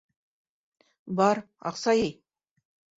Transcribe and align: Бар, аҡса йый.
Бар, 1.21 1.43
аҡса 1.73 1.99
йый. 2.03 2.13